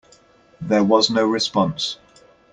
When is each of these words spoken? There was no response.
There 0.59 0.83
was 0.83 1.11
no 1.11 1.27
response. 1.27 1.99